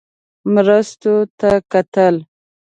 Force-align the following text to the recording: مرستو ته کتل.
مرستو 0.53 1.13
ته 1.39 1.49
کتل. 1.71 2.15